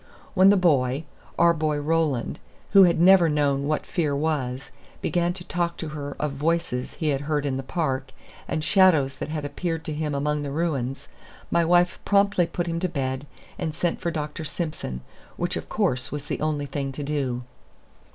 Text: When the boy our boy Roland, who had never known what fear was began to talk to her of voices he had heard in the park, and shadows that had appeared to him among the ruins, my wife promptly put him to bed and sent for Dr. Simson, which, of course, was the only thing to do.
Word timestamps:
When 0.33 0.49
the 0.49 0.57
boy 0.57 1.03
our 1.37 1.53
boy 1.53 1.77
Roland, 1.79 2.39
who 2.71 2.85
had 2.85 2.99
never 2.99 3.29
known 3.29 3.67
what 3.67 3.85
fear 3.85 4.15
was 4.15 4.71
began 4.99 5.31
to 5.33 5.43
talk 5.43 5.77
to 5.77 5.89
her 5.89 6.15
of 6.19 6.31
voices 6.31 6.95
he 6.95 7.09
had 7.09 7.21
heard 7.21 7.45
in 7.45 7.55
the 7.55 7.61
park, 7.61 8.11
and 8.47 8.63
shadows 8.63 9.17
that 9.17 9.29
had 9.29 9.45
appeared 9.45 9.85
to 9.85 9.93
him 9.93 10.15
among 10.15 10.41
the 10.41 10.49
ruins, 10.49 11.07
my 11.51 11.63
wife 11.63 11.99
promptly 12.03 12.47
put 12.47 12.65
him 12.65 12.79
to 12.79 12.89
bed 12.89 13.27
and 13.59 13.75
sent 13.75 14.01
for 14.01 14.09
Dr. 14.09 14.43
Simson, 14.43 15.01
which, 15.37 15.55
of 15.55 15.69
course, 15.69 16.11
was 16.11 16.25
the 16.25 16.41
only 16.41 16.65
thing 16.65 16.91
to 16.93 17.03
do. 17.03 17.43